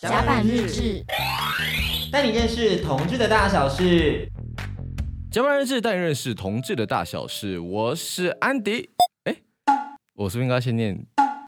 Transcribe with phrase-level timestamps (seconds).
[0.00, 1.04] 甲板日志，
[2.12, 4.30] 带你认识同志的大小事。
[5.28, 7.58] 甲板日志带你认识同志的大小事。
[7.58, 8.90] 我是安迪。
[9.24, 9.34] 哎，
[10.14, 10.94] 我是不是应该先念《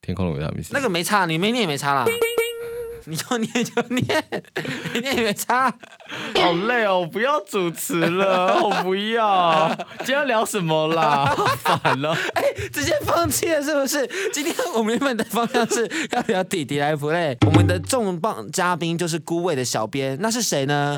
[0.02, 0.70] 天空的维他命 C》？
[0.72, 2.04] 那个没差，你没念也没差啦。
[3.10, 4.24] 你就念就念，
[4.94, 5.68] 你念也没差。
[6.36, 9.76] 好累哦，我不要主持了，我不要。
[9.98, 11.34] 今天要聊什么啦？
[11.36, 11.44] 好
[11.78, 12.16] 烦了。
[12.34, 14.08] 哎，直接放弃了是不是？
[14.32, 17.36] 今天我们原本的方向是要聊弟弟来 play。
[17.46, 20.96] 我们的重磅嘉宾就是孤味的小编，那是谁呢？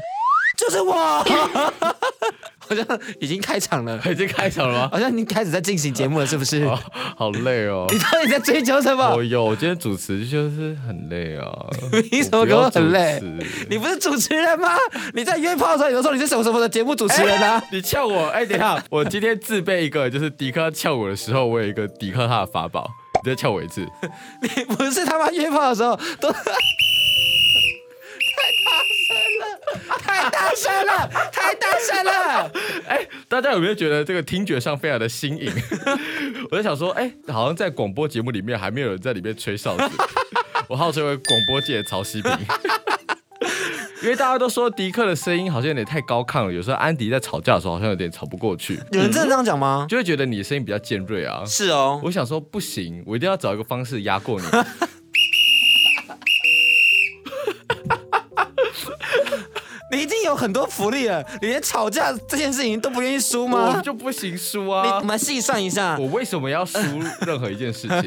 [0.59, 1.25] 就是我。
[2.75, 4.89] 好像已经开场了， 已经开场了吗？
[4.91, 6.67] 好像你开始在进行节目了，是不是？
[6.67, 6.81] 好，
[7.17, 7.87] 好累哦！
[7.93, 9.15] 你到底在追求什么？
[9.15, 11.47] 我有，我今天主持就是很累啊。
[12.11, 13.21] 你怎么跟我很累？
[13.69, 14.71] 你不是主持人吗？
[15.15, 17.63] 你在约炮的时候，有时候你是什么什么的节目主持人啊？
[17.71, 18.29] 你呛我！
[18.29, 22.89] 哎，等一下，我今天自备一个，就是迪克呛我的时候，我有一个迪克他的法宝，
[23.25, 23.87] 你再呛我一次。
[24.41, 26.33] 你不是他妈约炮的时候都。
[30.23, 32.51] 太大声了，太大声了！
[32.87, 35.53] 哎、欸，大家有没有觉得这个听觉上非常的新颖？
[36.51, 39.83] 我在想说，哎、欸，好像在广播节目里面还没有人在里面吹哨子。
[40.69, 42.31] 我号称为广播界的曹西平，
[44.03, 48.79] 因为大家都说迪克的声音好像有点太高亢了，有时候安迪在吵架的时候好像有点吵不过去。
[48.93, 49.87] 有人真的这样讲吗？
[49.89, 51.43] 就会觉得你的声音比较尖锐啊。
[51.45, 54.47] 是哦，我想说不行，我一定要找一个方式压过你。
[59.93, 63.75] 你已经有很多福利了，你连吵架这件事情都不愿意输吗？
[63.77, 64.83] 我就不行输啊！
[64.87, 66.79] 你我们细算一下，我为什么要输
[67.27, 68.03] 任何一件事情？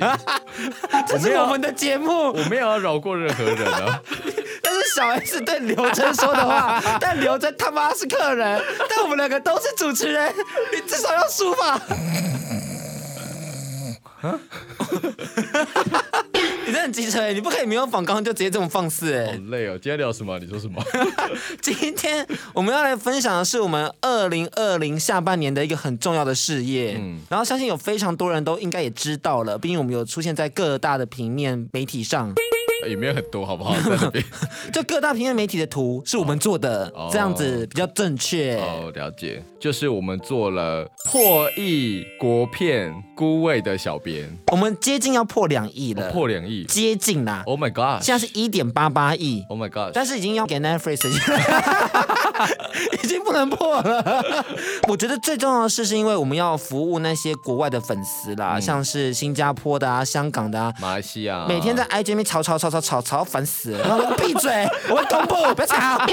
[1.08, 4.02] 这是我们的节目，我没有要饶过任何人啊！
[4.64, 10.34] 但是小 S 对刘真说的话， 但刘真他妈是客人，但我们两个都是主持人，
[10.74, 11.80] 你至少要输吧？
[16.86, 19.26] 很机车，你不可以没有访纲就直接这么放肆哎！
[19.26, 20.38] 好累哦，今天聊什么？
[20.38, 20.80] 你说什么？
[21.60, 32.32] 今天我们要来分享的是我们二零二零下半年的一个很重要的事业，嗯，然后相信有非常多人都应该也知道了，毕竟我们有出现在各大的平面媒体上。
[32.88, 33.76] 也没有很多，好不好？
[33.90, 34.24] 在这边，
[34.74, 38.58] 就各大平面媒体的图是我们做的，哦、这样子比较正确。
[38.58, 47.44] 哦，了解，就是我们做了破亿国片孤位的小编，我们接近要破两亿了，哦、破两亿，接近啦。
[47.46, 48.04] Oh my god！
[48.04, 49.44] 现在是一点八八亿。
[49.50, 49.92] Oh my god！
[49.94, 51.08] 但是已经要给 Netflix，
[53.04, 54.46] 已经不能破了。
[54.88, 62.75] 我觉得最重要的是，是因为我们要服务那些国外的粉丝啦，嗯、像是新加坡的啊、香港的啊、马来西亚，每天在 IG 里面吵吵吵吵。
[62.82, 63.80] 吵吵烦死了！
[63.88, 66.06] 然后说闭嘴，我会同步，不要吵。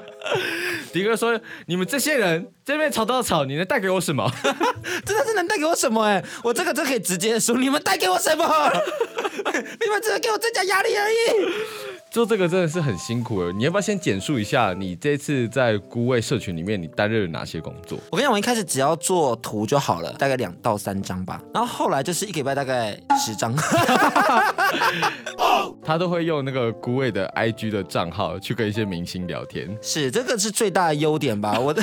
[0.92, 4.30] 迪哥说：“你们这些人这边吵到吵，你能带给我什么？
[5.06, 6.04] 真的是能带给我什么？
[6.04, 8.44] 哎，我这个就可以直接说，你们带给我什么？
[9.44, 11.16] 你们只能给我增加压力而已。”
[12.10, 17.96] 做这个真的是很辛苦了，你要不要先简述一下你这次在孤味社群里面你担任了哪些工作？
[18.10, 23.54] 我跟你讲，我一开始只要做图就好了，大概两到三张吧，然后后来就是一个礼拜大概十张。
[25.84, 31.58] 他都会用那个孤味的 IG 的账号去跟一些明星聊天，是这个是最大的优点吧？
[31.60, 31.82] 我的，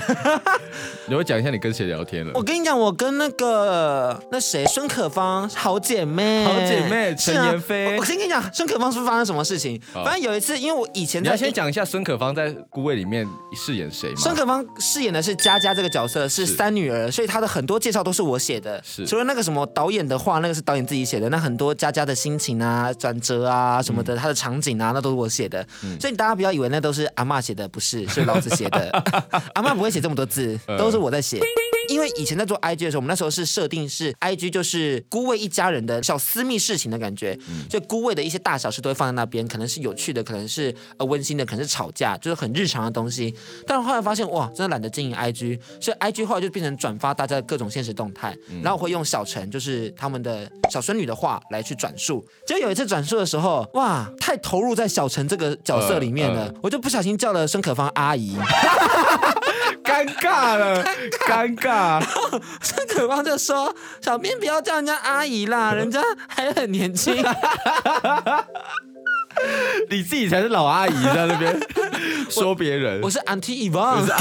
[1.07, 2.33] 你会讲一下你跟谁聊天了？
[2.35, 7.97] 我跟你讲，我跟那个那谁孙可芳好姐妹，好姐妹陈妍霏。
[7.97, 9.81] 我先跟你讲，孙可芳是不是发生什么事情？
[9.93, 14.15] 反正有一次，因为我以前你要先讲一下孙可芳在孤味里面饰演谁吗？
[14.17, 18.81] 孙可芳饰演的是佳佳这个角色，是三女儿，所以她的很多介绍都是我写的。
[18.83, 21.29] 是，除了那个什么导演的话，那个是导演自己写的。
[21.29, 25.65] 那很多佳佳的心情啊、转折啊什么的，她的场景啊，那都是我写的。
[25.99, 28.89] 所以大家不要以为那都是阿嬷写的，不是，是老子写的。
[29.53, 31.39] 阿妈不会写这么多字， 都是我在写。
[31.87, 37.37] 因为以前在做 IG 的时候，我们那时候是设定是 IG 就是孤味一家人的小私密事情的感觉，
[37.69, 43.33] 所以孤味的一些大小事都会放在那边，可能是有趣的，可能是呃温馨的，可能是吵架，就是很日常的东西。
[43.65, 52.25] 但是后来发现哇，真的懒得经营 IG，所以 IG 后来就变成转发大家的各种现实动态，然后我会用小陈就是他们的小孙女的话来去转述。
[52.45, 58.35] 结果有一次转述的时候，哇，太投入在小陈这个角色里面了，呃呃、我就不小心叫了孙可芳阿姨。
[59.83, 60.83] 尴尬了，
[61.27, 62.01] 尴尬。
[62.61, 67.15] 孙可光就说：“小编不要叫人家阿姨啦，人家还很年轻。”
[69.89, 71.57] 你自己才是老阿姨在那边
[72.29, 73.01] 说别人。
[73.01, 74.07] 我是 Auntie Yvonne。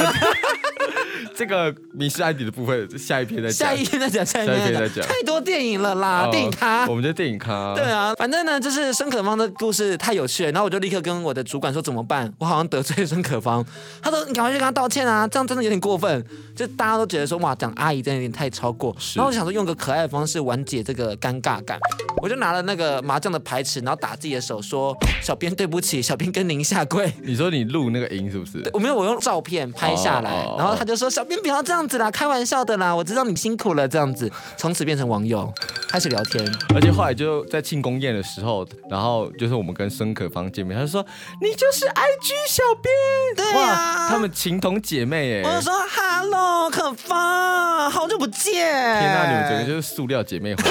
[1.34, 3.68] 这个迷失安迪的部分，下一篇再讲。
[3.68, 5.06] 下一篇再讲，下一篇再讲。
[5.06, 6.86] 太多电影了啦，电影咖。
[6.86, 7.74] 我们就电影咖。
[7.74, 12.32] 对啊，反正呢，就是申可芳的故事太有趣了，然后我就立刻跟我的主管说怎么办？
[12.38, 13.62] 我好像得罪申可芳。
[14.00, 16.24] 他说你赶快去跟他道歉啊，这样真的有点过分。
[16.54, 18.96] 就大家都觉得说哇，讲阿姨真的有点太超过。
[19.14, 21.78] 然后我就想说用个可爱的方式缓解这个尴尬感，
[22.22, 28.62] 我就拿了那个麻将的牌尺，然后打自己的手说：“小编对不起，小编跟您下跪。”你说你录那个音是不是？
[28.72, 35.52] 我没有，我用照片拍下来，然后他就说：“小编不要这样子啦，开玩笑的啦，我知道你辛苦了。”这样子，从此变成网友，
[35.88, 36.44] 开始聊天。
[36.74, 41.04] 而且后来就在庆功宴的时候，然后就是我们跟孙可芳见面，他就说
[41.40, 42.92] ：“你就是 IG 小编。”
[43.36, 45.48] 对呀、啊，他们情同姐妹哎。
[45.48, 50.62] 我就说：“Hello，可芳，好久不见。”天哪，你们整个就是塑料姐妹花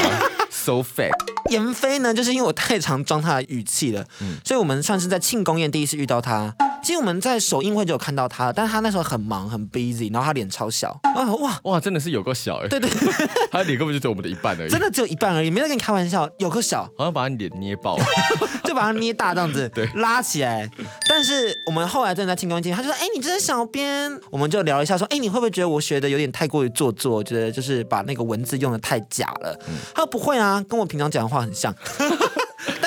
[0.50, 1.12] ，so fat。
[1.52, 6.54] 妍霏呢，就是因为我太常装她的语气了，嗯，所以我们算是在庆功宴第一次遇到他。
[6.84, 11.60] 其实我们在首映会就有看到他，但是他那时候很忙很 busy，然后他脸超小，哇哇。
[11.64, 12.88] 哇，真的是有够小哎，对对，
[13.50, 17.98] 他脸根本就只有我们的一半而已，真的只有一半而已，没在跟你开玩笑，有个小，好像把你脸捏爆，
[18.66, 20.70] 就把他捏大这样子， 对，拉起来。
[21.10, 29.60] 但是我们后来真的在庆功宴，他就说，哎，你这是小编，我们就聊一下，说，哎，你会不会觉得我学的有点太过于做作，觉得就是把那个文字用的太假了？
[29.68, 31.74] 嗯、他说不会啊，跟我平常讲的话很像。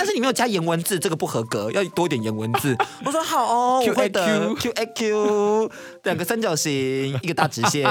[0.08, 2.74] 但是你没有加颜文字，这个不合格， 要多一点颜文字。
[3.04, 4.54] 我说好哦，我会的。
[4.54, 5.70] Q A Q，
[6.04, 6.72] 两个三角形，
[7.22, 7.84] 一个大直线，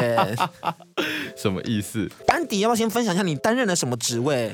[1.38, 2.10] 什么意思？
[2.28, 4.52] 安迪，要不要先分享一下你担任了什么职位？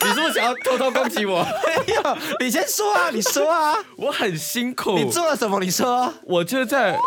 [0.00, 1.46] 你是不是想要偷偷攻击我？
[1.86, 3.76] 没有，你先说啊，你说啊。
[3.98, 4.96] 我很辛苦。
[4.96, 5.60] 你做了什么？
[5.60, 6.10] 你说。
[6.22, 6.98] 我就在。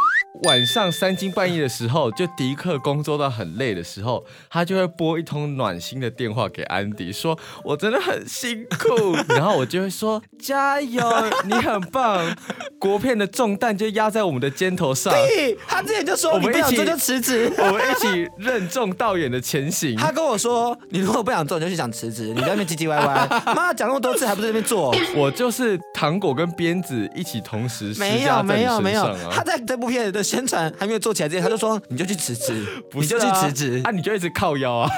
[0.43, 9.15] 晚上三更半夜的时候，就迪克工作到很累的时候，他就会拨一通暖心的电话给安迪，说：“我真的很辛苦。
[9.33, 11.01] ”然后我就会说：“加油，
[11.45, 12.35] 你很棒。”
[12.79, 15.11] 国片的重担就压在我们的肩头上。
[15.11, 22.27] 对，他之前就说：“我们一起就辞职，我们一起任重道远的前行。”他跟我说：“你如果不想做，你就去想辞职。
[22.27, 30.26] 你在那边唧唧歪歪， 妈讲那么多次，还不在那边做？”我就是糖果跟鞭子一起同时施没有没有没有，他在这部片的。
[30.27, 33.91] 宣传还没有做起来之前，他就说：“你就去辞职， 不是啊、你就去辞职啊！
[33.91, 34.89] 你就一直靠腰啊，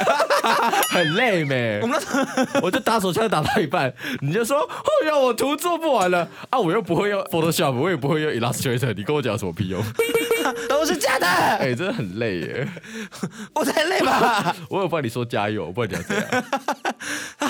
[0.90, 1.80] 很累没？
[1.84, 2.02] 我们
[2.64, 9.84] 我就打手枪打到一半，你就说：‘哦呀，我图做不完了啊！’我又不会用 Photoshop，我也不会用 Illustrator，你跟我讲什么屁用？
[10.68, 11.28] 都是假的。
[11.28, 12.68] 哎、欸，真的很累耶，
[13.54, 14.56] 我才累吧？
[14.68, 16.44] 我有帮你说加油，不然你要这样？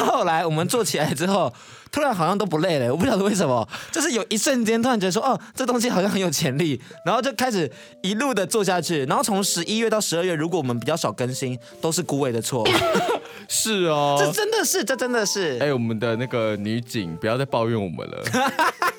[0.05, 1.53] 后来我们做起来之后。”
[1.91, 7.69] 突然好像都不累了，我不晓得为什么， 就是有一瞬间突然觉得说，哦，这东西好像很有潜力， 然后就开始
[8.01, 12.67] 一路的做下去，然后从十一月到十二月，如果我们比较少更新，都是孤伟的错。
[13.47, 15.57] 是哦，这真的是，这真的是。
[15.59, 18.23] 哎，我们的那个女警不要再抱怨我们了。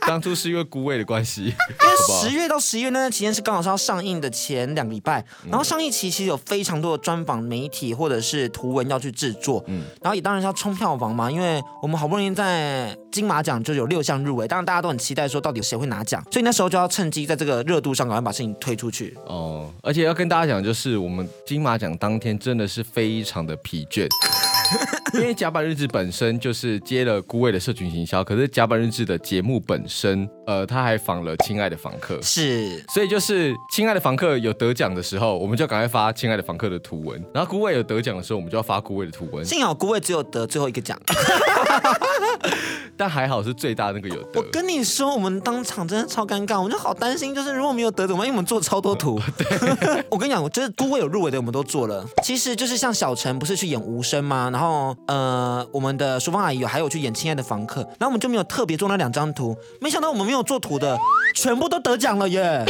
[0.00, 12.79] 当初是因为孤伟的关系，因为十月到十一月那段期间是刚好是要上映的前两个礼拜，然后上一期其实有非常多的专访媒体或者是图文要去制作，嗯，然后也当然是要冲票房嘛，因为我们好不容易在
[13.10, 19.16] 金马奖就有六项入围，当然大家都很期待说到底谁会拿奖，所以那时候就要趁机在这个热度上赶快把事情推出去。
[19.26, 24.06] 哦，而且要跟大家讲，就是我们金马奖当天真的是非常的疲倦。
[25.14, 39.44] 因为甲板日志本身就是接了孤味的社群行销，可是甲板日志的节目本身，呃，他还访了《亲爱的房客》，是，所以就是《亲爱的房客》有得奖的时候，我们就赶快发《亲爱的房客》的图文；然后孤味有得奖的时候，我们就要发孤味的图文。
[39.44, 40.98] 幸好孤味只有得最后一个奖。
[43.00, 44.38] 但还好是最大那个有得。
[44.38, 48.26] 我跟你说，我们当场真的超尴尬，我就好担心，就是如果没有得怎么办？
[48.26, 49.18] 因为我们做超多图。
[49.38, 52.04] 对， 我跟你讲，我觉得孤位有入围的，我们都做了。
[52.22, 54.50] 其实就是像小陈不是去演无声吗？
[54.52, 59.56] 然后呃，我们的淑芳阿姨有还有去演亲爱的房客，然后我们就没有特别做那两张图。
[59.80, 60.98] 没想到我们没有做图的，
[61.34, 62.66] 全部都得奖了耶！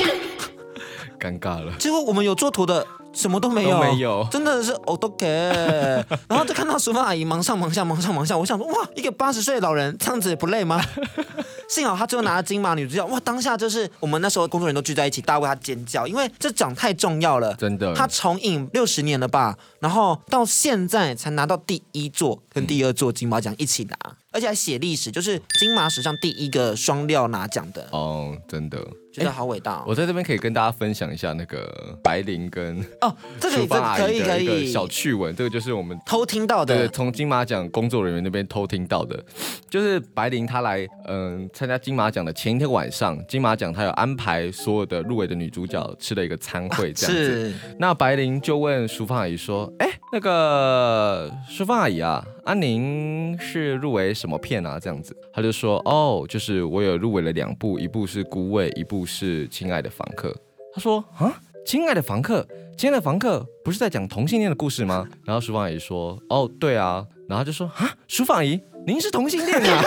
[1.19, 1.73] 尴尬了。
[1.77, 2.87] 结果我们有做图的。
[3.13, 5.27] 什么都没有，没有，真的是哦都给，
[6.29, 10.81] 然后就看到淑芳阿姨忙上忙下，忙上忙下，我想说哇，一个八十岁的老人这样子也不累吗？
[11.69, 17.95] 幸好她最后拿了金马女主角，哇，当下就是我们那时候工作人员都聚在一起，大家为她尖叫，因为这奖太重要了，真的。
[17.95, 27.87] 他重影六十年了吧，然后到现在才拿到第一座跟第二座金马奖一起拿，嗯、而且还写历史，就是金马史上第一个双料拿奖的。
[27.93, 28.79] 哦，真的。
[29.13, 29.85] 觉得好伟大、哦！
[29.87, 39.21] 我在这边可以跟大家分享一下那个白灵跟哦，这个这个可以可以小趣闻，这个就是我们偷听到的，对，从金马奖工作人员那边偷听到的，
[39.69, 47.51] 就是白灵她来嗯参加金马奖的前一天晚上，金马奖她有安排所有的入围的女主角吃了一个餐会，这样子。
[47.51, 54.79] 是那白灵就问淑芳阿姨说：“哎，那个淑芳阿姨啊。”啊，您是入围什么片啊？
[54.81, 60.31] 这样子，他就说，哦，就是我有入围了两部，一部是《孤味》，一部是《亲爱的房客》。
[60.73, 65.07] 他说，啊，亲爱的房客，亲爱的房客，不是在讲同性恋的故事吗？
[65.25, 69.83] 然后淑芳阿姨说，哦，对啊，然后就说啊，淑芳阿姨，您是同性恋啊？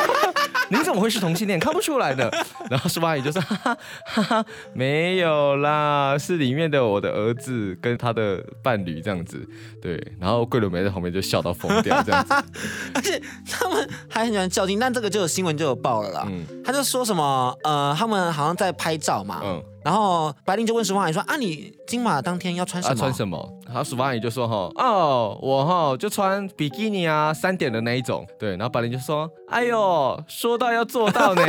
[0.74, 1.60] 您怎么会是同性恋？
[1.60, 2.30] 看不出来的。
[2.70, 9.48] 然后叔叔阿姨就说哈哈哈哈，没有啦，是里面的我的儿子跟他的伴侣这样子。
[9.82, 12.34] 对，然后桂纶镁在旁边就笑到疯掉这样子。
[12.96, 16.27] 而且他们还很喜欢较劲，但这个就有新闻就有报了啦。
[16.27, 19.42] 嗯，他就说什么呃，他们好像在拍照嘛。
[19.44, 19.63] 嗯。
[19.84, 23.60] 然后白灵就问淑芳阿姨说：“啊，你金马当天要穿什么？”啊、穿什么？
[23.68, 31.44] 然后淑芳阿姨就说：“哈，哦，我哈就穿比基尼啊，三点的那一种。”对，然后白灵就说：“哎呦，说到要做到呢。”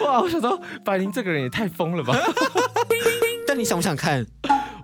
[0.00, 2.16] 哇，我想说，白灵这个人也太疯了吧？
[3.46, 4.26] 但你想不想看？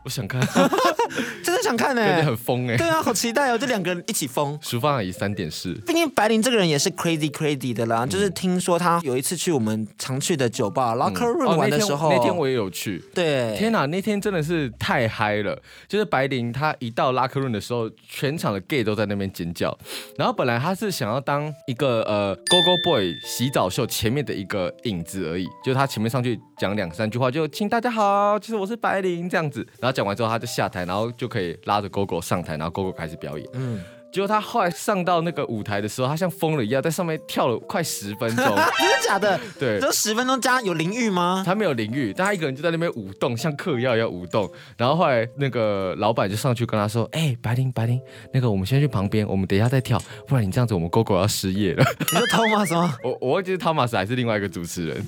[0.06, 0.40] 我想看，
[1.42, 4.56] 真的想看呢、欸，很疯哎、欸，对啊，好期待哦，这两个人一起疯。
[4.62, 19.76] 淑芳阿姨三点式，毕竟白灵这个人也是 crazy crazy 的啦，嗯、就是听说他有一次去我们常去的酒吧 Locker Room 玩的时候、那，那天我也有去，对，天哪，那天真的是太嗨了，就是白灵她一到 Locker Room 的时候，全场的 gay 都在那边尖叫，
[20.16, 29.28] 然后本来他是想要当一个呃 Go Go Boy 洗澡秀前面的一个影子而已，就是他前面上去讲两三句话，就请大家好，其实我是白灵。
[29.28, 29.95] 这样子，然后。
[29.96, 33.48] 讲完之后，他就下台，然后就可以拉着哥哥上台，然后哥哥开始表演。
[33.54, 33.82] 嗯。
[34.16, 38.46] 结果他后来上到那个舞台的时候，他像疯了一样，在上面跳了快十分钟。
[38.49, 39.38] 真的假的？
[39.61, 41.42] 对，这十分钟加有淋浴吗？
[41.44, 44.50] 他没有淋浴，但他一个人就在那边舞动，像嗑药一样舞动。
[44.78, 48.00] 然后后来那个老板就上去跟他说：“哎、欸，白灵，白灵，
[48.32, 51.85] 那个我们先去旁边，我们等一下再跳，不然你这样子，我们狗狗要失业了。
[52.11, 52.96] ”你说汤马斯吗？
[53.04, 55.06] 我我忘记是汤马斯还是另外一个主持人。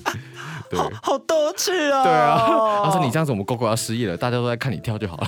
[0.69, 2.03] 对，好，好逗趣啊！
[2.03, 5.27] 对啊，他说：“你这样子，我们狗狗要失业了，大家都在看你跳就好了。”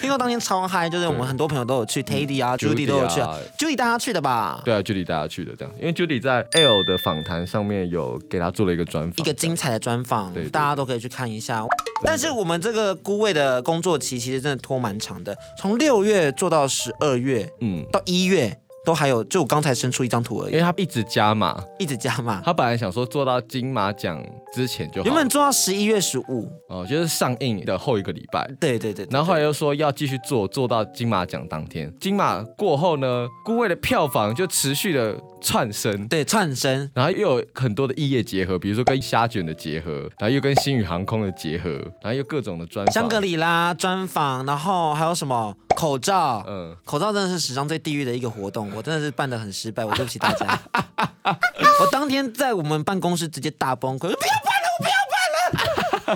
[0.00, 3.20] 听说当天超嗨，就是我们很多朋友都有去，Tedy 啊，Judy 都有去。
[3.56, 4.60] Judy 带他去的吧？
[4.64, 11.64] 对啊，Judy 带他去的，这样，因为 Judy 在 L 的访谈上面有给他做了一个专访，一个精彩的专访，对，对，大家都可以去看一下。
[12.04, 18.58] 但是我们这个孤位的工作期其实真的拖蛮长的，从六月做到十二月，嗯，到一月。
[18.84, 20.52] 都还有，就我刚才伸出一张图而已。
[20.52, 22.40] 因为他一直加码，一直加码。
[22.44, 24.20] 他本来想说做到金马奖
[24.52, 28.44] 之前就好，原本做到十一月十五，哦，就是上映的后一个礼拜。
[28.60, 29.08] 对对对，对。
[29.12, 31.92] 然后后来又说要继续做，做到金马奖当天。
[32.00, 36.90] 金马过后呢，顾魏的票房就持续的窜升，对，串生。
[36.94, 41.70] 然后又有很多的异业结合，比如说跟虾卷的结合，然后又跟星宇航空的结合，
[42.00, 45.54] 然后又各种的专访，香格里拉专访，然后还有什么？
[45.74, 50.60] 口罩，嗯，口罩真的是史上最地狱的一个活动，我真的是办的很失败，我对不起大家。
[51.24, 55.11] 我当天在我们办公室直接大崩溃，不要办了，我不要。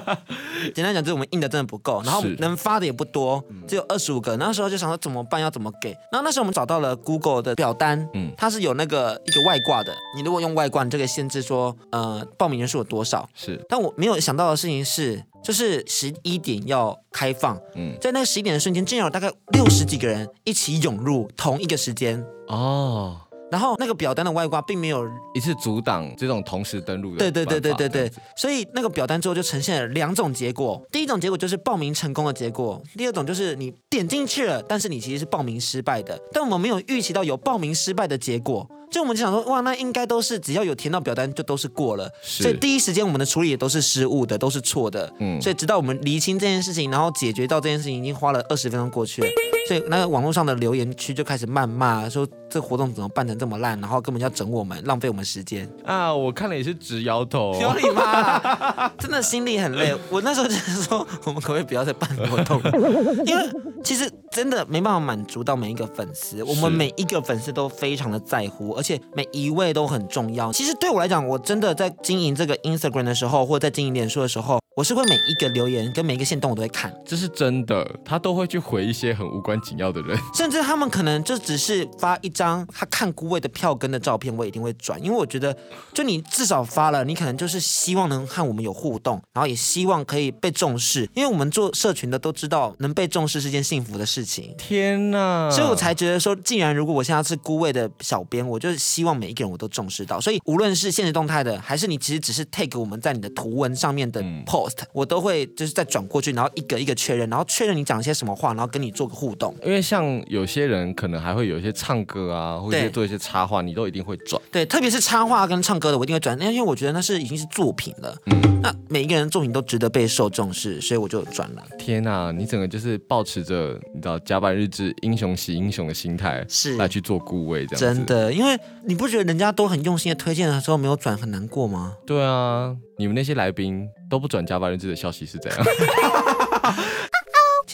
[0.75, 4.37] 简单讲就是我们印的真的不够，然后能发的也不多，只有二十五个。
[4.37, 5.91] 那时候就想说怎么办，要怎么给。
[6.13, 13.29] 然后那时候我们找到了 Google 的表单，嗯，它是有那个一个外挂的，你如果用外挂，你就可以限制说，呃，报名人数有多少。
[13.35, 15.23] 是，但我没有想到的事情是。
[15.45, 23.21] 就是十一点要开放，嗯，在那个十一点的瞬间，竟然有大概六十几个人一起涌入同一个时间哦。
[23.51, 28.13] 然后那个表单的外挂并没有一次阻挡这种同时登录的，对对对对对对。
[28.37, 36.19] 所以那个表单之后就呈现了两种结果，第一种结果就是报名成功的结果，第二种就是你点进去了，但是你其实是报名失败的。
[36.33, 38.69] 但我们没有预期到有报名失败的结果。
[38.89, 45.13] 就我们就想说，哇，那应该都是只要有填到表单就都是过了，所以第一时间我们的处理也都是失误的，都是错的。
[45.19, 49.29] 嗯，所以直到我们厘清这件事情，然后解决到这件事情，已经花了二十分钟过去了。
[49.67, 56.15] 所以那个网络上的留言区就开始谩骂，说这活动怎么办成这么烂，然后根本就要整我们，浪费我们时间啊！
[56.15, 58.89] 我看了也是直摇头，有你妈！
[58.99, 59.95] 真的心里很累。
[60.11, 62.61] 我那时候就是说，我们可不可以不要再办活动？
[63.27, 63.49] 因为
[63.83, 70.53] 其实真的没办法满足到每一个粉丝，我们每一个粉丝都非常的在乎，而且每一位都很重要。
[70.53, 79.56] 其实对我来讲，我真的在经营这个 Instagram 的时候，或者在经营脸书的时候，我是会每一个留言跟每一个线动我都会看，这是真的，他都会去回一些很无关。
[79.61, 85.57] 紧要的人，甚至他们可能就只是发一张他看孤位的票根的照片，我一定会转，因为我觉得，
[85.95, 94.55] 就你至少发了，你可能就是希望能和我们有互动，然后也希望可以被重视，因为我们做社群的都知道，能被重视是件幸福的事情。
[94.59, 95.51] 天哪！
[95.51, 109.46] 所以我才觉得说，既然如果我现在是孤位的小编，我就希望每一个人我都重视到，所以无论是现实动态的，还是你其实只是 take 我们在你的图文上面的 post，嗯，我都会就是再转过去，然后一个一个确认，然后确认你讲些什么话，然后跟你做个互动。
[109.65, 114.41] 因为像有些人可能还会有一些唱歌啊，或者做一些插画，你都一定会转。
[114.51, 116.37] 对，特别是插画跟唱歌的，我一定会转。
[116.39, 121.63] 那因为我觉得那是已经是作品了，嗯，那每一个人的作品都值得被受重视，所以我就转了。
[121.79, 127.95] 天哪，你整个就是抱持着你知道甲板日志英雄惜英雄的心态，是来去做孤味这样。
[127.95, 131.95] 真的，因为你不觉得人家都很用心的推荐的时候没有转很难过吗？
[132.07, 132.77] 对啊。
[132.99, 135.61] 你们那些来宾都不转加班日志的消息是怎样？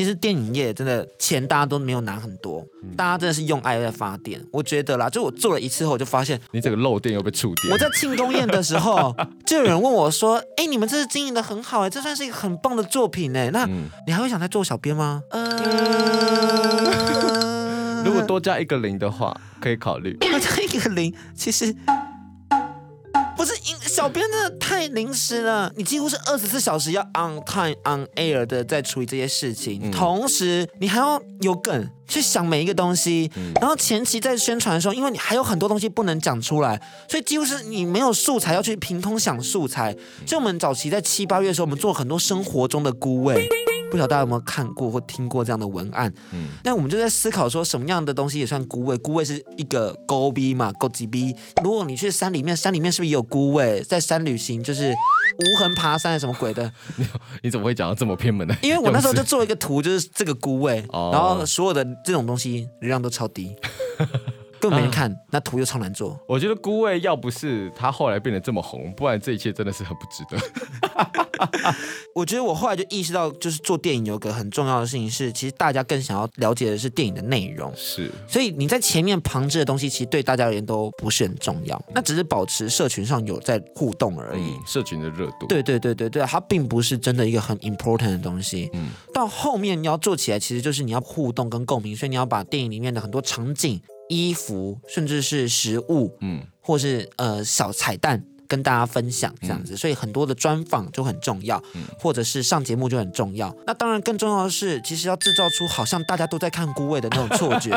[0.02, 4.44] 其实电影业真的钱大家都没有拿很多，嗯、大家真的是用爱在发电。
[4.50, 7.72] 我觉得啦，就我做了一次后，我就发现你这个漏电又被触电。
[7.72, 9.14] 我在庆功宴的时候，
[9.46, 15.52] 就有人问我说：“哎，你们这是经营的很好哎，这算是一个很棒的作品哎，那、嗯、你还会想再做小编吗？”呃，
[18.04, 20.14] 如果多加一个零的话，可以考虑。
[20.18, 21.72] 多加一个零，其实。
[23.36, 39.92] 不是，因小编真的太临时了，你几乎是二十四小时要 on time on air 的在处理这些事情，嗯、同时你还要有梗去想每一个东西，嗯、然后前期在宣传的时候，因为你还有很多东西不能讲出来，所以几乎是你没有素材要去凭空想素材。
[40.26, 43.46] 所以我们早期在七八月的时候，我们做很多生活中的孤味。
[43.92, 46.10] 不晓得大家有没有看过或听过这样的文案？
[46.32, 48.96] 嗯，那我们就在思考说，什么样的东西也算孤味？
[48.96, 51.36] 孤味是一个勾逼嘛，勾几逼？
[51.62, 53.82] 如果你去山里面，山里面是不是也有孤味？
[53.82, 56.72] 在山旅行就是无痕爬山什么鬼的？
[56.96, 57.06] 你
[57.44, 58.56] 你怎么会讲到这么偏门的？
[58.62, 63.54] 因为我那时候就做一个图，就是这个孤味，哦、然后所有的这种东西流量都超低。
[64.62, 66.16] 更没人看，啊、那图又超难做。
[66.28, 70.38] 我觉得孤味要不是他后来变得这么红，不然这一切真的是很不值得。
[72.14, 77.72] 我觉得我后来就意识到，就是做电影有个很重要的事情是，其实大家更想要了解的是电影的内容。
[77.76, 81.82] 是，所以你在前面旁支的东西，其实对大家而言都不是很重要。
[81.94, 84.42] 那只是保持社群上有在互动而已。
[84.42, 85.46] 嗯、社群的热度。
[85.48, 88.70] 对对对对对，它并不是真的一个很 important 的东西。
[88.72, 93.80] 嗯，到后面你要做起来，其实就是你要互动跟共鸣，所以你要把电影里面的很多场景。
[94.08, 98.22] 衣服，甚至是食物，嗯，或是呃小彩蛋
[98.52, 103.56] 跟大家分享这样子，嗯、所以很多的专访就很重要，嗯、或者是上节目就很重要。
[103.66, 107.70] 那当然更重要的是，其实要制造出好像大家都在看孤味的那种错觉，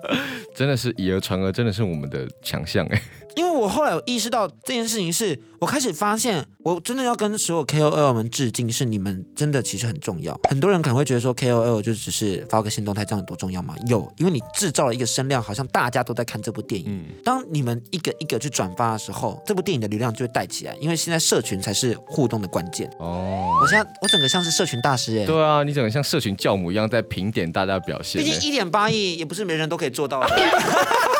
[0.56, 3.02] 真的是以讹传讹，真的是我们的强项哎。
[3.36, 10.38] 因为我后来有意识到这件事情是，是我开始发现，我真的要跟所有 KOL 们致敬，是你们真的其实很重要。
[10.50, 13.74] 很多人可能会觉得说 KOL 就只是发个新动态，这样有多重要吗？
[13.86, 16.86] 有，因为你制造了一个声量，好像大家都在看这部电影。
[16.90, 22.86] 嗯、当你们一个一个去转发的时候，这部电影的流量就会带起来，因为现在社群才是互动的关键。
[22.98, 25.24] 哦，我现在我整个像是社群大师哎。
[25.24, 28.22] 对啊，你整个像社群教母一样在评点大家的表现。
[28.22, 30.28] 毕竟一点八亿也不是每人都可以做到的。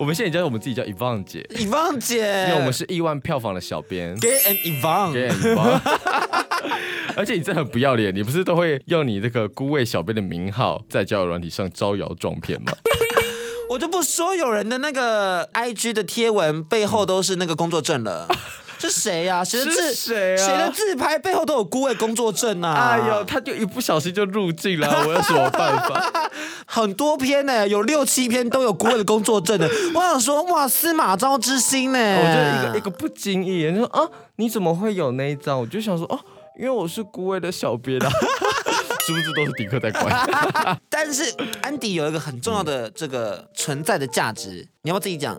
[0.00, 2.16] 我们现在叫我们自己叫 Yvonne 姐，Yvonne 姐，
[2.48, 5.80] 因为我们是亿万票房的小编，Get an Yvonne，Get an Yvonne，
[7.14, 12.72] 而且你真的很不要脸，你不是都会用你这个孤位小编的名号在交友软体上招摇撞骗吗？
[13.68, 18.26] 我就不说有人的那个 IG 的贴文背后都是那个工作证了。
[18.80, 19.44] 是谁呀？
[19.44, 20.46] 谁的自谁啊？
[20.46, 22.96] 谁的自拍背后都有孤位工作证啊？
[22.96, 26.29] 哎呦，他就一不小心就入镜了，我有什么办法？
[26.72, 29.68] 很多篇呢，有六七篇都有孤伟的工作证的。
[29.92, 31.98] 我想说，哇，司马昭之心呢？
[31.98, 35.58] 我觉得一个一个不经意，你说啊，你怎么会有那一张？
[35.58, 36.20] 我就想说，哦，
[36.56, 38.08] 因为我是孤伟的小编啊，
[39.06, 40.28] 是不知都是迪克在管？
[40.88, 45.34] 但是安迪有一个很重要的这个存在的价值，你要不要自己讲？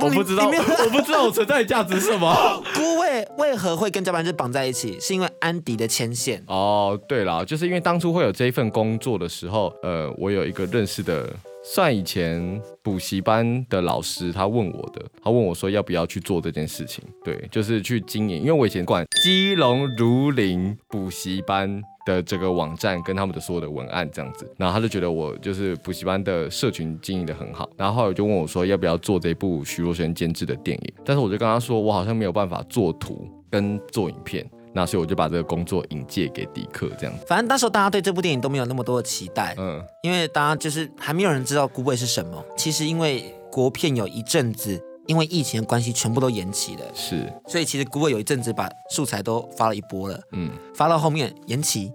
[0.00, 2.34] 我不知道，我不知道我存在的价值是什么。
[2.74, 4.98] 孤味为何会跟加班日绑在一起？
[4.98, 6.42] 是因为安迪的牵线。
[6.46, 11.30] 哦，对了，就是因为当初会有这一份工作的时候，呃，我有一个认识的，
[11.62, 17.04] 算以前补习班的老师，他问我的，他问我说要不要去做这件事情。
[17.22, 21.82] 对，就是去经营，因为我以前管基隆如林补习班。
[22.04, 37.24] 的这个网站跟他们的所有的文案这样子，然后他就觉得我就是补习班的社群经营的很好，然后后来就问我说要不要做这部徐若瑄监制的电影，但是我就跟他说我好像没有办法做图跟做影片，那所以我就把这个工作引介给迪克这样子。
[37.26, 42.44] 反正那时候大家对这部电影都没有那么多的期待，嗯，因为大家就是还没有人知道孤味是什么。
[42.56, 44.80] 其实因为国片有一阵子。
[45.06, 46.82] 因为疫情的关系，全部都延期了。
[46.94, 50.20] 是，所以其实孤味有一阵子把素材都发了一波了。
[50.32, 51.92] 嗯，发到后面延期，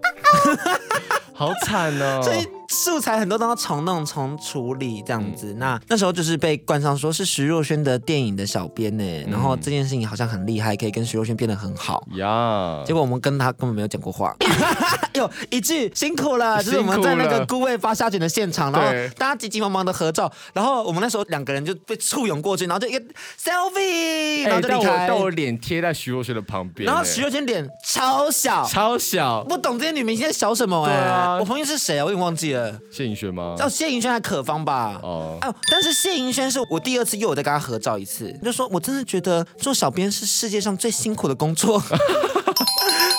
[1.34, 2.20] 好惨哦。
[2.24, 5.52] 所以素材很多都要重弄、重处理这样子。
[5.52, 9.04] 嗯、那那时候就是被冠上说是徐若瑄的电影的小编呢。
[9.04, 12.06] 嗯、然后这件事情好像很厉害，可以跟徐若瑄变得很好。
[12.12, 14.34] 呀，结果我们跟他根本没有讲过话。
[15.14, 23.00] 有一句辛苦了，就是我们在那个孤味发虾卷的现场，然后大家急急忙忙的合照，然后我们那时候两个人就被簇拥过去，然后就一个
[23.36, 25.08] selfie，然后就离开。
[25.08, 31.38] 但我我脸贴在徐若瑄的旁边，然后徐若瑄脸超小，超小，不懂这些女明星在小什么哎。
[31.40, 32.04] 我朋友是谁啊？
[32.04, 32.59] 我有点忘记了。
[32.90, 33.54] 谢盈萱吗？
[33.58, 34.98] 哦，谢盈萱还可芳吧？
[35.02, 41.82] 哦，哎，但是谢盈萱是我第二次又有在跟她合照一次，就说我真的觉得做小编是世界上最辛苦的工作。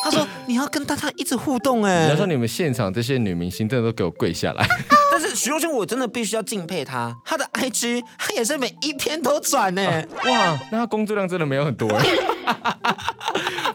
[0.03, 4.67] 他说：“你要跟大家一直互动哎。”你要说你们现场这些女明星真的都给我跪下来。
[5.11, 10.03] 但是徐若瑄，我真的必须要敬佩她，她的 IG，她也是每一篇都转呢、啊。
[10.25, 12.05] 哇，那她工作量真的没有很多哎。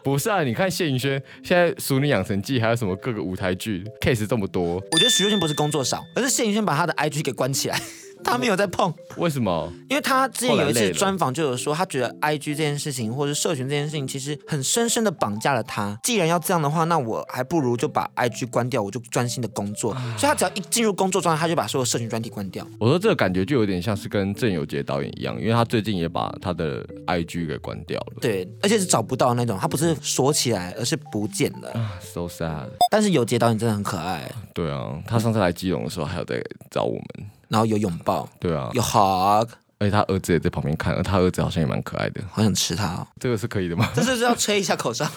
[0.06, 7.82] 不是啊，你看谢盈萱现在《熟女养成记》还有什么各个舞台剧 case 这么多，我觉得徐若瑄不是工作少，而是谢盈萱把他的 IG 给关起来。
[8.26, 9.72] 他没有在碰，为什么？
[9.88, 15.96] 因为他之前有一次专访就有说，他觉得 I G 这件事情，或者是社群这件事情，其实很深深的绑架了他。
[16.02, 19.94] 既然要这样的话，那我还不如就把 I G 关掉，我就专心的工作。
[20.18, 22.66] 所以他只要一进入工作状态，他就把所有社群专题关掉。
[22.80, 28.16] 我说这个感觉就有点像是跟郑有杰导演一样，因为他最近也把他的 I G 给关掉了。
[28.20, 31.70] 对，而且是找不到那种，他不是锁起来，而是不见了。
[31.70, 32.68] 啊 So sad。
[32.90, 34.30] 但是有杰导演真的很可爱。
[34.52, 37.30] 对啊，他上次来基隆的时候，还有在找我们。
[37.48, 43.06] 然后有拥抱，对啊，有 hug，而且他儿子也在旁边看，而他儿子好像也蛮可爱的，好想吃他哦。
[43.20, 43.90] 这个是可以的吗？
[43.94, 45.04] 这是要吹一下口哨。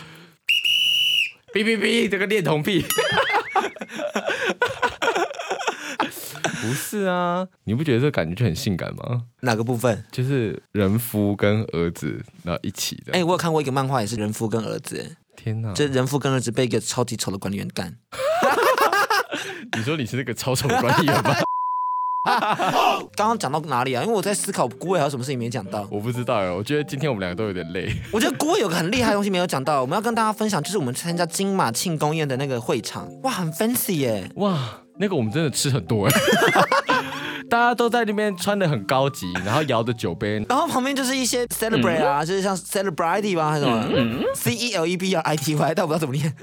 [1.53, 2.85] 哔哔哔，这个恋童癖。
[6.61, 9.23] 不是啊，你不觉得这个感觉就很性感吗？
[9.41, 10.03] 哪个部分？
[10.11, 13.13] 就是人夫跟儿子然后一起的。
[13.13, 15.15] 哎，我有看过一个漫画，也是人夫跟儿子。
[15.35, 15.73] 天哪！
[15.73, 17.95] 这人夫跟儿子被一个超级丑的管理员干。
[19.77, 21.33] 你说你是那个超丑的管理员吗？
[23.15, 24.03] 刚刚讲到哪里啊？
[24.03, 25.87] 因为我在思考孤味还有什么事情没讲到。
[25.89, 27.91] 我不知道哎，我觉得今天我们两个都有点累。
[28.11, 34.29] 我觉得孤味有个很厉害的东西没有讲到，我们要跟大家分享，就是我们参加金马庆功宴的那个会场，哇，很 fancy 耶！
[34.35, 36.13] 哇，那个我们真的吃很多哎，
[37.49, 46.35] 大家都在那边穿的很高级，然后摇着酒杯，然后旁边就是一些 celebrate 啊，嗯、就是像 celebrity 吧，还是什么、嗯、C E L E B R I T Y，但我不知道怎么念。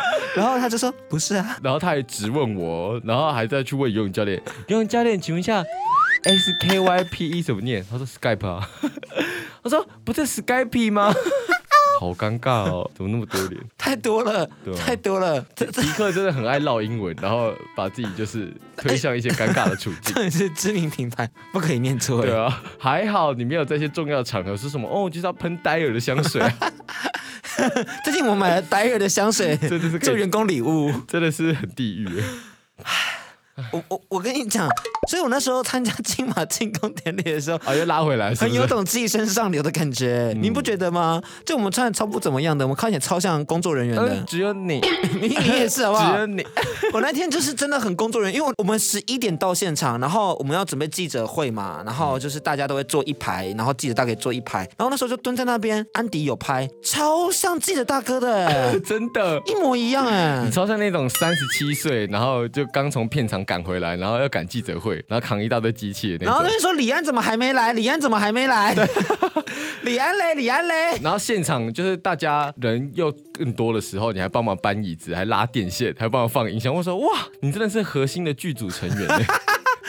[0.36, 5.64] 然后他就说不是啊， 然后他还直问我，然后还在去问游泳教练， 游泳教练，请问一下
[6.24, 7.84] ，S K Y P E 怎么念？
[7.90, 8.68] 他说 Skype 啊，
[9.62, 11.12] 我说不是 Skype 吗？
[12.00, 13.60] 好尴尬哦，怎么那么多脸？
[13.76, 15.44] 太多了，对太多了。
[15.56, 20.14] 这迪克真的很爱唠英文，然后把自己就是推向一些尴尬的处境。
[20.14, 22.22] 这是知名品牌，不可以念错。
[22.22, 24.86] 对啊，还好你没有在一些重要的场合是什么？
[24.88, 26.40] 哦，就是要喷戴尔的香水。
[28.04, 32.08] 最近我买了戴尔的香水，真的是做员工礼物，真的是很地狱。
[33.72, 34.68] 我我我跟你讲，
[35.08, 41.20] 所以我那时候参加金马庆功典礼的时候，啊，又拉回来是是，很有种寄身上流的感觉，嗯、你不觉得吗？
[41.44, 44.08] 就我们穿的超不怎么样的，我们看起来超像工作人员的。
[44.08, 44.80] 嗯、只有你，
[45.20, 46.12] 你你也是好不好？
[46.14, 46.46] 只有你。
[46.92, 66.26] 我那天就是真的很工作人员，因为我们十一点到现场，然后我们要准备记者会嘛，然后就是大家都会坐一排，然后记者大概坐一排，然后那时候就蹲在那边，安迪有拍，超像记者大哥的，真的，一模一样哎，你超像那种三十七岁，然后就刚从片场赶回来，然后要赶记者会，然后扛一大堆机器的那种。
[66.26, 67.72] 然后那边说李安怎么还没来？
[67.72, 68.74] 李安怎么还没来？
[68.74, 68.86] 对
[69.84, 70.98] 李安嘞，李安嘞。
[71.02, 76.74] 然后现场就是大家人又更多的时候，你还帮忙搬椅子，还拉电线，还帮忙放音响。
[76.74, 79.08] 我说哇，你真的是核心的剧组成员。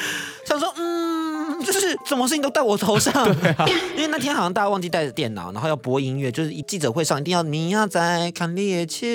[0.48, 3.12] 想说嗯，就是是什么事情都在我头上。
[3.42, 3.68] 对啊，
[3.98, 9.06] 因为那天好像大家忘记带着电脑，然后要播音乐，就是一记者会上一定要你要在看猎球，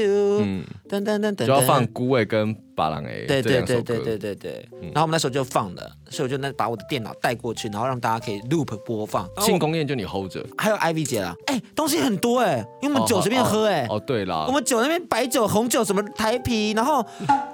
[0.43, 2.55] 嗯，等等等等，就要放孤味跟。
[2.75, 9.29] 巴郎 A，对对对对对对对，然后我们那时候就放了，所以我就那把我的电脑带过去，然后让大家可以 loop 播放。
[9.40, 13.87] 庆功宴就你 hold 着，还有 Ivy 姐啦，哎，东西很多哎，因为我们酒随便喝哎。
[13.90, 17.05] 哦对啦，我们酒那边白酒、红酒什么台啤，然后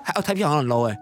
[0.02, 0.96] 还有台啤好像很 low 哎，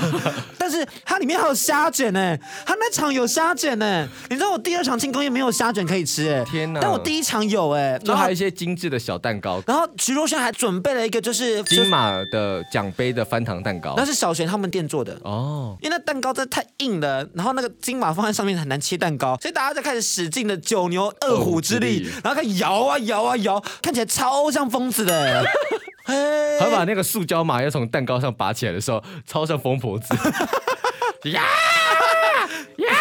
[0.58, 6.80] 但是它里面还有虾卷哎，它那场有虾卷哎，你知道我第二场庆功宴没有虾卷可以吃哎，天哪！
[6.80, 14.32] 但我第一场有哎，然后还有一些精致的小蛋糕，然后徐若瑄还准备了一个就是金马的奖杯的翻糖蛋糕，那是小。
[14.38, 25.44] 璇他们店做的哦，因为那蛋糕真的太硬了，然后那个金马放在上面很难切蛋糕，所以大家就开始使劲的九牛二虎之力，哦、然后开始摇啊摇啊摇，看起来超像疯子的。
[26.04, 30.14] 嘿，他把那个塑胶马要从蛋糕上拔起来的时候，超像疯婆子。
[31.30, 31.42] 呀
[32.78, 32.94] 呀！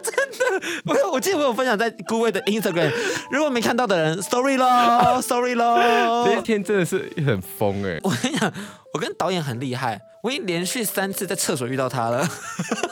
[0.00, 2.92] 真的，我我记得我有分享在孤味的 Instagram，
[3.32, 5.78] 如果没看到的人，sorry 咯， sorry 咯。
[6.26, 7.98] 那一天真的是很疯哎！
[8.04, 8.52] 我跟你讲，
[8.94, 12.20] 我跟导演很厉害，我已经连续三次在厕所遇到他了。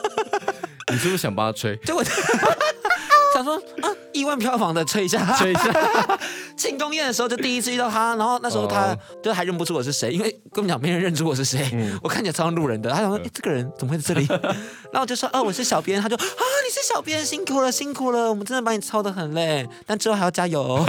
[0.91, 1.77] 你是不是想帮他吹？
[1.85, 2.03] 就我
[3.35, 4.06] 想说啊。
[4.17, 6.19] 亿万票房的吹一下，吹一下。
[6.57, 12.91] 庆功宴的时候就第一次遇到他，然后那时候他就还认不出我是谁，因为根本讲没人认出我是谁，嗯、我看起来超像路人的。
[12.91, 14.27] 他想说，哎、欸，这个人怎么会在这里？
[14.91, 16.01] 然后我就说，哦，我是小编。
[16.01, 20.87] 他就啊，你是小编，辛苦了，辛苦了，我们真的把你操得很累，但之后还要加油、哦。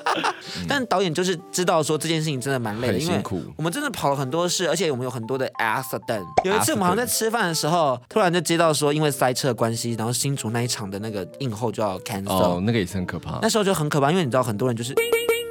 [0.66, 3.22] 但导演就是知道说这件事情真的蛮累的，因为
[3.56, 6.24] 我们真的跑了很多事，而且我们有很多的 accident。
[6.44, 12.45] 有一次我们好像在吃饭的时候，突然就接到说因为塞车的关系，然后新竹那一场的那个映后就要 cancel。
[12.46, 13.38] 哦，那个也是很可怕。
[13.42, 14.94] 那时候就很可怕，因为你知道很多人就是。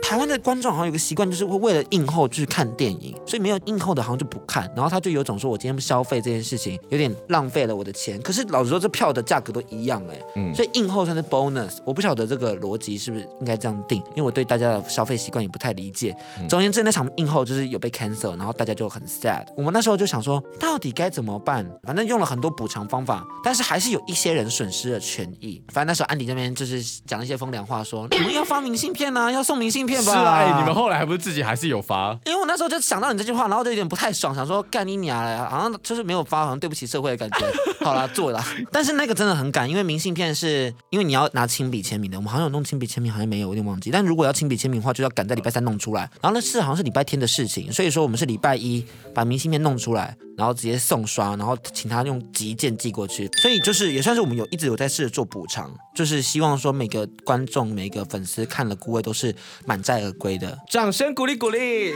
[0.08, 4.72] 台湾的观众好像有个习惯，就是会为了映后去看电影，所以没有映后的好像就不看。
[4.76, 8.22] 然后他就有种说，我今天消费这件事情有点浪费了我的钱。
[8.22, 11.78] 可是老实说，这票的价格都一样哎，嗯，所以映后算是 bonus。
[11.84, 16.16] 我不晓得这个逻辑是不是应该这样定，因为我对大家的消费习惯也不太理解。
[16.48, 19.44] 总而言之，那场映后就是有被 cancel，然后大家就很 sad。
[19.58, 21.68] 我们那时候就想说，到底该怎么办？
[21.82, 25.60] 反正用了很多补偿方法，但是还是有一些人损失了权益。
[25.70, 30.12] 反正那时候安迪那边就是讲一些风凉话，说你们要发明信片呢、啊，要送明信片吧。
[30.12, 32.18] 是啊，哎，你们后来还不是自己还是有发？
[32.26, 37.46] 因为我那时候就想到你这句话，然后就有点不太爽，想说干你娘了，好像就是没有发，好像对不起社会的感觉。
[37.86, 38.44] 好了，做了。
[38.72, 43.92] 但是那个真的很赶，因为明信片是因为你要拿亲笔签名的，我们好像有弄亲笔签名，好像没有，我有点忘记。
[43.92, 46.02] 但如果要亲笔签名的话，就要赶在礼拜三弄出来。
[46.22, 53.30] 然后那是好像是礼拜天的事情，所以说我们是礼拜一把明信片弄出来，然后直接送刷，然后请他用急件寄过去。
[53.42, 59.34] 所以就是也算是我们有一直有在试着做补偿，就是希望说每个观众、每个粉丝看了顾魏都是
[59.66, 60.58] 满载而归的。
[60.70, 61.94] 掌声鼓励鼓励。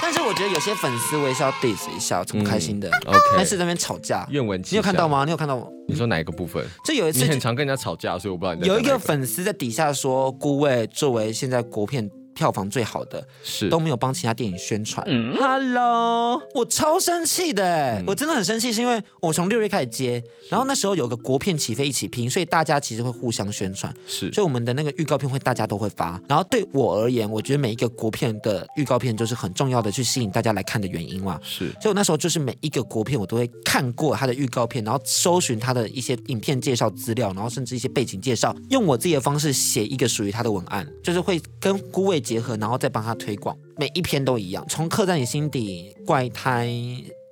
[0.00, 2.88] 但是我觉得有些粉丝我也是要 diss 一下，这么开心的。
[2.88, 3.18] 嗯、OK。
[3.36, 5.24] 但是在那边吵架，愿闻你有看到吗？
[5.24, 5.66] 你有看到吗？
[5.88, 6.64] 你说哪一个部分？
[6.84, 8.66] 就有一次，你很常跟人家吵架，所以我不知道你在。
[8.68, 12.08] 有一个粉丝在底下说，顾魏作为现在国片。
[12.36, 15.04] 票房最好的是都没有帮其他电影宣传。
[15.08, 23.92] 嗯，Hello，我超生气的，嗯、我真的很生气，是因为我从六月开始接，然后那时候有个国片起飞一起拼，所以大家其实会互相宣传。
[24.06, 26.20] 是，所以我们的那个预告片会大家都会发。
[26.28, 31.40] 然后对我而言，我觉得每一个国片的预告片就是很重要的去吸引大家来看的原因嘛。
[31.42, 42.20] 是，所以我那时候就是每一个国片我都会看过它的预告片，然后搜寻它的一些影片介绍资料，然后甚至一些背景介绍，用我自己的方式写一个属于它的文案，就是会跟孤味。
[42.26, 44.64] 结合，然后再帮他推广，每一篇都一样。
[44.68, 46.68] 从刻在你心底、怪胎、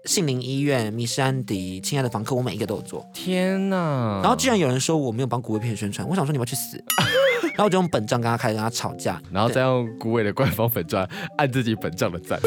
[0.04, 3.04] 杏林医院、迷失安迪、亲爱的房客，我每一个都有做。
[3.12, 4.20] 天哪！
[4.22, 6.82] 然后居然有人说我没有帮古味片宣传，我想说你们要去死。
[7.54, 12.38] 然后我就用本账跟他开始跟他吵架，然后再用古味的官方粉钻按自己本账的赞。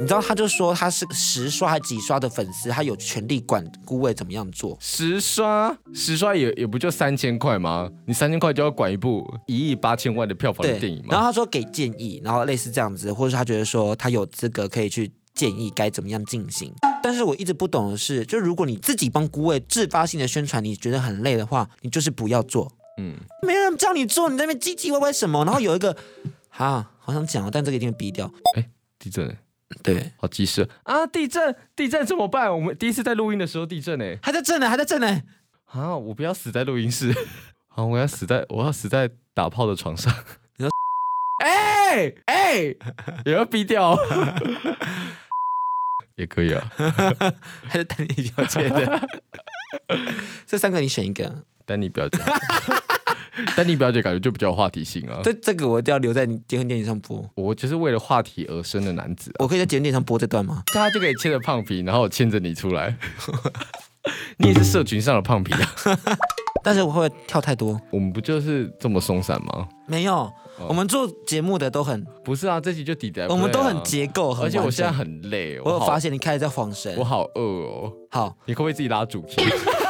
[0.00, 4.76] 你知道，他就说他是十刷还几刷的粉丝，他有权利管顾位怎么样做。
[4.80, 7.88] 十刷，十刷也也不就三千块吗？
[8.06, 11.08] 你三千块就要管一部一亿八千万的票房的电影吗？
[11.10, 16.72] 然后他说给建议，然后类似这样子，或者是他觉得说他有资格可以去建议该怎么样进行。
[17.02, 22.70] 但是我一直不懂的是，就如果你自己帮孤位自发性的宣传，你觉得很累的话，你就是不要做。
[22.98, 23.14] 嗯，
[23.46, 25.44] 没人叫你做，你在那边唧唧歪歪什么？
[25.44, 25.96] 然后有一个，
[26.50, 28.30] 哈，好想讲，但这个一定会逼掉。
[28.56, 29.36] 哎，地震。
[29.82, 31.06] 对，好及时啊！
[31.06, 32.52] 地震，地震怎么办？
[32.54, 35.22] 我们第一次在录音的时候地震呢，还在震呢，还在震呢。
[35.66, 35.96] 啊！
[35.96, 37.12] 我不要死在录音室，
[37.74, 40.14] 啊，我要死在我要死在打炮的床上。
[40.56, 40.70] 你说，
[41.44, 42.54] 哎哎，
[43.24, 43.98] 也要逼掉，
[46.16, 46.70] 也可以啊，
[47.66, 49.08] 还是丹尼表姐的。
[50.46, 52.18] 这三个你选一个，丹尼表姐。
[53.56, 55.20] 但你表姐感觉就比较有话题性啊。
[55.22, 57.24] 这这个我一定要留在你结婚典礼上播。
[57.34, 59.36] 我就是为了话题而生的男子啊。
[59.40, 60.62] 我可以在结婚典礼上播这段吗？
[60.72, 62.96] 大家就可以牵着胖皮，然后我牵着你出来。
[64.38, 65.74] 你也是社群上的胖皮啊。
[66.62, 67.78] 但是我会跳太多。
[67.90, 69.68] 我们不就是这么松散吗？
[69.86, 70.32] 没有。
[70.68, 73.26] 我们做节目的都很不是啊，这期就底带。
[73.26, 75.58] 我们都很结构，而且我现在很累。
[75.60, 77.92] 我有发现你开始在晃神，我好饿哦。
[78.08, 79.42] 好，你可不可以自己拉主题？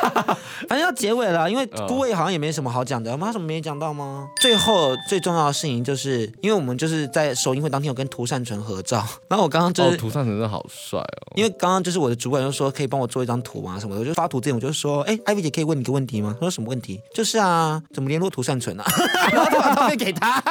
[0.69, 3.11] 反正要结尾了，因为孤味好像也没什么好讲的。
[3.13, 4.29] 我们还有什么没讲到吗？
[4.41, 11.33] 最后最重要的事情就是，因为我们就是在首映会当天有跟涂善存合照， 然后我刚刚就是涂善存真的好帅哦。
[11.37, 16.33] 因为刚刚就是我的主管就说可以帮我做一张图啊什么的，我就发图之前我就说，哎，艾薇姐可以问你个问题吗？
[16.35, 17.01] 他说什么问题？
[17.15, 18.85] 就是啊，怎么联络涂善存啊？
[19.33, 20.43] 然后就把照片给他。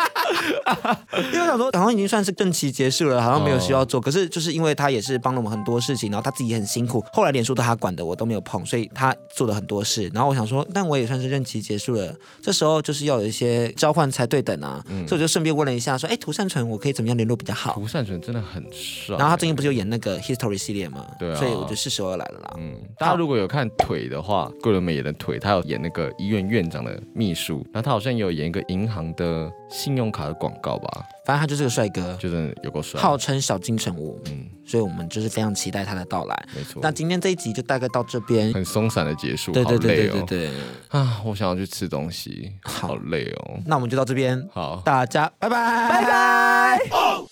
[1.32, 4.00] 因为我想说，好像已经算是正期结束了，好像没有需要做。
[4.02, 7.04] 可是就是因为他也是帮了我们很多事情，然后他自己也很辛苦。
[7.14, 10.10] 后来脸书都他管的，我都没有碰，所以他做了很多事。
[10.14, 14.84] 然后我想说，但我也算是任期结束了，这时候就是要有一些交换才对等啊。
[14.90, 17.74] 嗯、所以我就顺便问了一下，说，哎，涂善存，我可以怎么样联络比较好？
[17.74, 19.16] 涂善存真的很帅。
[19.18, 21.06] 然后他最近不是有演那个 History 系列吗？
[21.20, 21.36] 对啊。
[21.36, 22.56] 所以我觉得是时候来了啦。
[22.58, 31.04] 嗯，大家如果有看腿的话，桂纶镁演的腿，他有演那个医院院长的秘书，然后他好像也有演一个银行的信用卡的广告吧。
[31.26, 36.46] 反正他就是个帅哥，就是有够帅，号称小金城武，嗯，所以我们就是非常期待他的到来。
[36.54, 40.50] 没错，那今天这一集就大概到这边，很松散的结束，对对对对对对，
[40.90, 42.96] 啊，我想要去吃东西，好。
[43.10, 43.60] 累哦。
[43.66, 45.90] 那我们就到这边，好，大家拜拜。
[45.90, 46.80] 拜拜。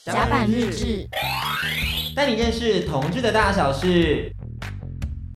[0.03, 1.07] 甲板日志，
[2.15, 4.33] 带你认识同志的大小事。